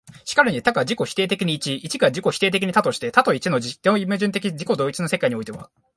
[0.25, 5.69] 然るに多が自己否定的に一、一が自己否定的に多として、多と一との絶対矛盾的自己同一の世界においては、